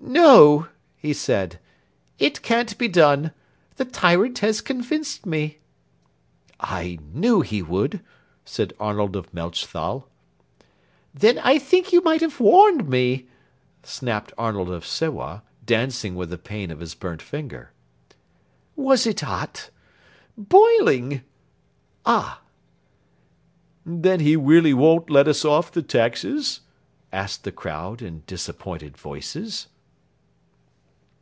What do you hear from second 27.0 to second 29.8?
asked the crowd in disappointed voices.